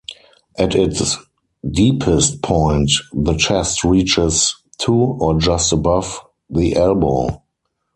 [0.57, 1.15] At its
[1.69, 7.43] deepest point the chest reaches to, or just above, the elbow.